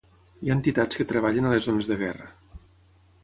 [0.45, 2.31] Hi ha entitats que treballen a les zones de guerra.